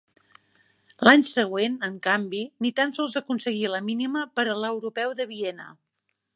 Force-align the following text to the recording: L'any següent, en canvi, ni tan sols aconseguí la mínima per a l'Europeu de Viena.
L'any 1.07 1.25
següent, 1.31 1.75
en 1.89 1.99
canvi, 2.07 2.41
ni 2.65 2.73
tan 2.81 2.95
sols 2.97 3.21
aconseguí 3.23 3.63
la 3.75 3.85
mínima 3.93 4.27
per 4.39 4.47
a 4.55 4.59
l'Europeu 4.65 5.15
de 5.21 5.33
Viena. 5.35 5.73